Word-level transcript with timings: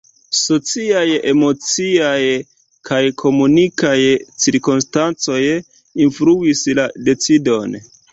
Sociaj, 0.35 1.09
emociaj 1.31 2.21
kaj 2.89 3.01
komunikaj 3.23 3.91
cirkonstancoj 4.45 5.37
influis 6.07 6.65
la 6.81 6.87
decidon. 7.11 7.77